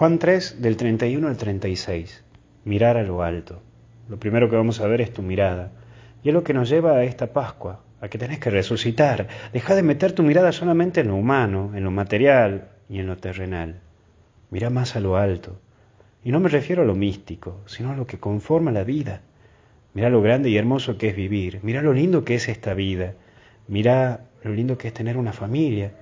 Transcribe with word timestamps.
Juan 0.00 0.18
3, 0.18 0.62
del 0.62 0.78
31 0.78 1.28
al 1.28 1.36
36. 1.36 2.24
Mirar 2.64 2.96
a 2.96 3.02
lo 3.02 3.22
alto. 3.22 3.60
Lo 4.08 4.18
primero 4.18 4.48
que 4.48 4.56
vamos 4.56 4.80
a 4.80 4.86
ver 4.86 5.02
es 5.02 5.12
tu 5.12 5.20
mirada. 5.20 5.72
Y 6.22 6.28
es 6.28 6.34
lo 6.34 6.42
que 6.42 6.54
nos 6.54 6.70
lleva 6.70 6.92
a 6.92 7.04
esta 7.04 7.34
Pascua, 7.34 7.84
a 8.00 8.08
que 8.08 8.16
tenés 8.16 8.38
que 8.38 8.48
resucitar. 8.48 9.28
Deja 9.52 9.74
de 9.74 9.82
meter 9.82 10.12
tu 10.12 10.22
mirada 10.22 10.52
solamente 10.52 11.02
en 11.02 11.08
lo 11.08 11.16
humano, 11.16 11.72
en 11.74 11.84
lo 11.84 11.90
material 11.90 12.70
y 12.88 12.98
en 12.98 13.08
lo 13.08 13.18
terrenal. 13.18 13.80
Mira 14.48 14.70
más 14.70 14.96
a 14.96 15.00
lo 15.00 15.18
alto. 15.18 15.60
Y 16.24 16.32
no 16.32 16.40
me 16.40 16.48
refiero 16.48 16.80
a 16.80 16.86
lo 16.86 16.94
místico, 16.94 17.60
sino 17.66 17.92
a 17.92 17.94
lo 17.94 18.06
que 18.06 18.18
conforma 18.18 18.72
la 18.72 18.84
vida. 18.84 19.20
Mira 19.92 20.08
lo 20.08 20.22
grande 20.22 20.48
y 20.48 20.56
hermoso 20.56 20.96
que 20.96 21.10
es 21.10 21.14
vivir. 21.14 21.60
Mira 21.62 21.82
lo 21.82 21.92
lindo 21.92 22.24
que 22.24 22.36
es 22.36 22.48
esta 22.48 22.72
vida. 22.72 23.16
Mira 23.68 24.20
lo 24.44 24.54
lindo 24.54 24.78
que 24.78 24.88
es 24.88 24.94
tener 24.94 25.18
una 25.18 25.34
familia. 25.34 25.92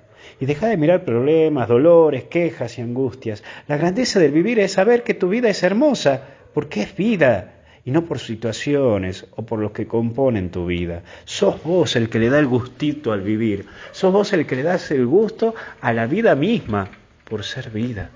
Y 0.40 0.46
deja 0.46 0.68
de 0.68 0.76
mirar 0.76 1.04
problemas, 1.04 1.68
dolores, 1.68 2.24
quejas 2.24 2.78
y 2.78 2.82
angustias. 2.82 3.42
La 3.66 3.76
grandeza 3.76 4.20
del 4.20 4.32
vivir 4.32 4.58
es 4.58 4.72
saber 4.72 5.02
que 5.02 5.14
tu 5.14 5.28
vida 5.28 5.48
es 5.48 5.62
hermosa, 5.62 6.22
porque 6.54 6.82
es 6.82 6.96
vida, 6.96 7.54
y 7.84 7.90
no 7.90 8.04
por 8.04 8.18
situaciones 8.18 9.26
o 9.36 9.46
por 9.46 9.60
los 9.60 9.72
que 9.72 9.86
componen 9.86 10.50
tu 10.50 10.66
vida. 10.66 11.02
Sos 11.24 11.62
vos 11.62 11.96
el 11.96 12.10
que 12.10 12.18
le 12.18 12.28
da 12.28 12.38
el 12.38 12.46
gustito 12.46 13.12
al 13.12 13.22
vivir. 13.22 13.64
Sos 13.92 14.12
vos 14.12 14.32
el 14.34 14.46
que 14.46 14.56
le 14.56 14.62
das 14.62 14.90
el 14.90 15.06
gusto 15.06 15.54
a 15.80 15.92
la 15.94 16.06
vida 16.06 16.34
misma 16.34 16.90
por 17.24 17.44
ser 17.44 17.70
vida. 17.70 18.10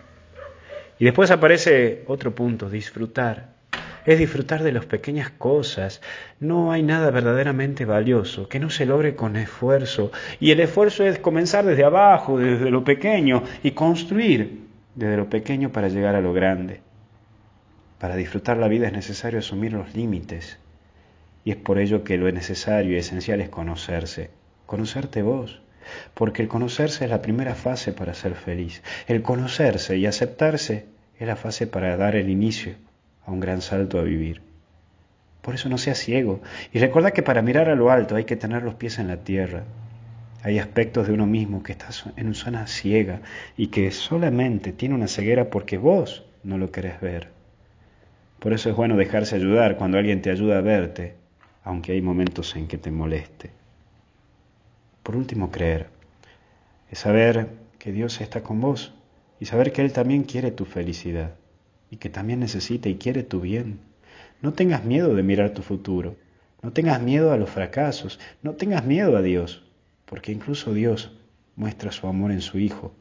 Y 0.99 1.07
después 1.07 1.31
aparece 1.31 2.05
otro 2.07 2.35
punto, 2.35 2.69
disfrutar. 2.69 3.55
Es 4.05 4.19
disfrutar 4.19 4.65
de 4.65 4.73
las 4.73 4.85
pequeñas 4.85 5.31
cosas. 5.31 6.01
No 6.41 6.73
hay 6.73 6.83
nada 6.83 7.11
verdaderamente 7.11 7.85
valioso 7.85 8.49
que 8.49 8.59
no 8.59 8.69
se 8.69 8.85
logre 8.85 9.15
con 9.15 9.37
esfuerzo. 9.37 10.11
Y 10.41 10.51
el 10.51 10.59
esfuerzo 10.59 11.05
es 11.05 11.21
comenzar 11.21 11.65
desde 11.65 11.85
abajo, 11.85 12.39
desde 12.39 12.71
lo 12.71 12.83
pequeño, 12.83 13.45
y 13.63 13.73
construir 13.73 14.67
desde 14.97 15.17
lo 15.17 15.31
pequeño 15.31 15.71
para 15.71 15.89
llegar 15.89 16.17
a 16.17 16.21
lo 16.21 16.33
grande. 16.33 16.81
Para 17.99 18.17
disfrutar 18.17 18.57
la 18.57 18.67
vida 18.67 18.89
es 18.89 18.93
necesario 18.93 19.39
asumir 19.39 19.73
los 19.73 19.95
límites. 19.95 20.59
Y 21.45 21.53
es 21.53 21.57
por 21.57 21.79
ello 21.79 22.03
que 22.03 22.19
lo 22.19 22.31
necesario 22.33 22.97
y 22.97 22.99
esencial 22.99 23.41
es 23.41 23.51
conocerse. 23.51 24.31
Conocerte 24.67 25.23
vos. 25.23 25.63
Porque 26.15 26.43
el 26.43 26.49
conocerse 26.49 27.05
es 27.05 27.11
la 27.11 27.23
primera 27.23 27.55
fase 27.55 27.93
para 27.93 28.15
ser 28.15 28.35
feliz. 28.35 28.83
El 29.07 29.23
conocerse 29.23 29.97
y 29.97 30.07
aceptarse 30.07 30.87
es 31.21 31.27
la 31.29 31.37
fase 31.37 31.69
para 31.69 31.97
dar 31.97 32.17
el 32.17 32.29
inicio 32.29 32.75
a 33.27 33.31
un 33.31 33.41
gran 33.41 33.61
salto 33.61 33.99
a 33.99 34.03
vivir. 34.03 34.43
Por 35.43 35.55
eso 35.55 35.69
no 35.69 35.77
seas 35.77 35.99
ciego. 35.99 36.41
Y 36.73 36.79
recuerda 36.79 37.11
que 37.11 37.23
para 37.23 37.43
mirar 37.43 37.69
a 37.69 37.75
lo 37.75 37.91
alto 37.91 38.15
hay 38.17 38.25
que 38.25 38.37
tener 38.37 38.63
los 38.63 38.75
pies 38.75 38.99
en 38.99 39.09
la 39.09 39.19
tierra. 39.19 39.65
Hay 40.45 40.59
aspectos 40.59 41.07
de 41.07 41.13
uno 41.13 41.27
mismo 41.27 41.63
que 41.63 41.73
está 41.73 41.89
en 42.17 42.27
una 42.27 42.35
zona 42.35 42.67
ciega 42.67 43.21
y 43.57 43.69
que 43.69 43.91
solamente 43.91 44.73
tiene 44.73 44.95
una 44.95 45.09
ceguera 45.09 45.51
porque 45.51 45.79
vos 45.79 46.25
no 46.43 46.59
lo 46.59 46.71
querés 46.71 47.01
ver. 47.01 47.29
Por 48.39 48.53
eso 48.53 48.71
es 48.71 48.77
bueno 48.77 48.97
dejarse 48.97 49.37
ayudar 49.37 49.77
cuando 49.77 49.99
alguien 49.99 50.23
te 50.23 50.31
ayuda 50.31 50.59
a 50.59 50.63
verte, 50.63 51.15
aunque 51.63 51.93
hay 51.93 52.03
momentos 52.03 52.57
en 52.57 52.67
que 52.67 52.79
te 52.79 52.91
moleste. 52.91 53.51
Por 55.05 55.15
último, 55.15 55.51
creer. 55.51 55.89
Es 56.91 57.01
saber 57.01 57.49
que 57.79 57.93
Dios 57.93 58.21
está 58.21 58.43
con 58.43 58.61
vos 58.61 58.95
y 59.39 59.47
saber 59.47 59.73
que 59.73 59.83
Él 59.83 59.93
también 59.93 60.25
quiere 60.25 60.51
tu 60.51 60.65
felicidad 60.65 61.35
y 61.93 61.99
que 61.99 62.09
también 62.09 62.41
necesita 62.41 62.89
y 62.89 62.97
quiere 62.97 63.23
tu 63.23 63.43
bien. 63.43 63.79
No 64.41 64.55
tengas 64.55 64.83
miedo 64.83 65.15
de 65.15 65.23
mirar 65.23 65.51
tu 65.51 65.61
futuro, 65.61 66.17
no 66.63 66.73
tengas 66.73 67.03
miedo 67.03 67.33
a 67.33 67.37
los 67.37 67.51
fracasos, 67.51 68.19
no 68.43 68.55
tengas 68.55 68.87
miedo 68.87 69.15
a 69.17 69.23
Dios, 69.23 69.63
porque 70.07 70.33
incluso 70.33 70.73
Dios 70.73 71.13
muestra 71.55 71.93
su 71.93 72.09
amor 72.09 72.33
en 72.33 72.41
su 72.41 72.59
Hijo 72.59 72.95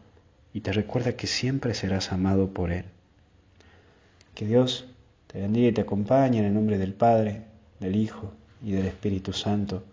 y 0.53 0.59
te 0.59 0.73
recuerda 0.73 1.13
que 1.13 1.25
siempre 1.25 1.73
serás 1.73 2.11
amado 2.11 2.49
por 2.49 2.69
Él. 2.69 2.83
Que 4.35 4.45
Dios 4.45 4.87
te 5.27 5.39
bendiga 5.39 5.69
y 5.69 5.71
te 5.71 5.81
acompañe 5.81 6.39
en 6.39 6.45
el 6.45 6.53
nombre 6.53 6.77
del 6.77 6.93
Padre, 6.93 7.43
del 7.79 7.95
Hijo 7.95 8.33
y 8.61 8.73
del 8.73 8.87
Espíritu 8.87 9.31
Santo. 9.31 9.85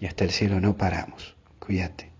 Y 0.00 0.06
hasta 0.06 0.24
el 0.24 0.30
cielo 0.30 0.60
no 0.60 0.78
paramos. 0.78 1.34
Cuídate. 1.58 2.15